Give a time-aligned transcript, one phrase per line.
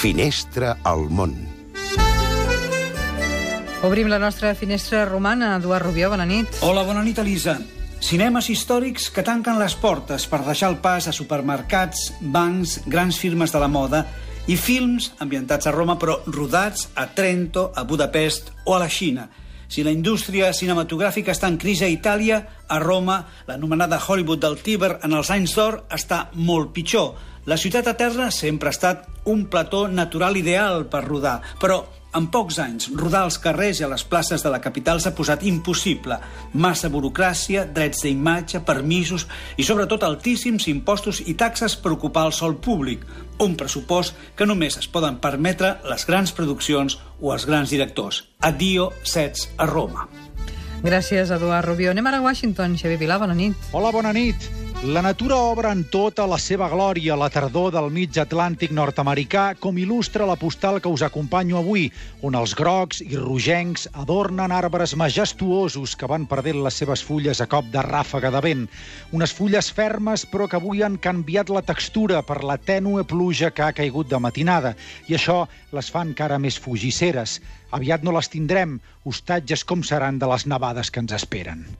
[0.00, 1.34] Finestra al món.
[3.84, 5.50] Obrim la nostra finestra romana.
[5.58, 6.48] Eduard Rubió, bona nit.
[6.64, 7.58] Hola, bona nit, Elisa.
[8.00, 13.52] Cinemes històrics que tanquen les portes per deixar el pas a supermercats, bancs, grans firmes
[13.52, 14.06] de la moda
[14.48, 19.28] i films ambientats a Roma però rodats a Trento, a Budapest o a la Xina.
[19.70, 24.96] Si la indústria cinematogràfica està en crisi a Itàlia, a Roma, l'anomenada Hollywood del Tíber
[25.06, 27.14] en els anys d'or està molt pitjor.
[27.46, 32.58] La ciutat eterna sempre ha estat un plató natural ideal per rodar, però en pocs
[32.62, 36.18] anys, rodar als carrers i a les places de la capital s'ha posat impossible.
[36.52, 42.56] Massa burocràcia, drets d'imatge, permisos i, sobretot, altíssims impostos i taxes per ocupar el sol
[42.58, 43.04] públic.
[43.40, 48.24] Un pressupost que només es poden permetre les grans produccions o els grans directors.
[48.40, 50.08] Adio, sets a Roma.
[50.82, 51.92] Gràcies, Eduard Rubió.
[51.92, 52.78] Anem ara a Washington.
[52.80, 53.70] Xavier Vilà, bona nit.
[53.72, 54.50] Hola, bona nit.
[54.82, 59.76] La natura obre en tota la seva glòria la tardor del mig atlàntic nord-americà, com
[59.76, 61.82] il·lustra la postal que us acompanyo avui,
[62.24, 67.48] on els grocs i rogencs adornen arbres majestuosos que van perdent les seves fulles a
[67.52, 68.64] cop de ràfaga de vent.
[69.12, 73.68] Unes fulles fermes, però que avui han canviat la textura per la tènue pluja que
[73.68, 74.72] ha caigut de matinada,
[75.12, 75.42] i això
[75.76, 77.36] les fa encara més fugisseres.
[77.76, 81.68] Aviat no les tindrem, hostatges com seran de les nevades que ens esperen.